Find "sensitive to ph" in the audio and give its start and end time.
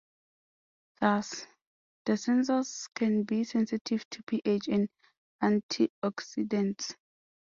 3.43-4.67